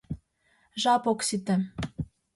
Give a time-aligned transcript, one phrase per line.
[0.81, 1.55] —Жап ок сите.